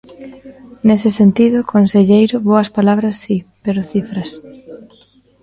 [0.87, 4.29] Nese sentido, conselleiro, boas palabras, si; pero cifras.